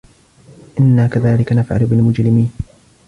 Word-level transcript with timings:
إِنَّا 0.79 1.07
كَذَلِكَ 1.07 1.53
نَفْعَلُ 1.53 1.85
بِالْمُجْرِمِينَ 1.85 2.51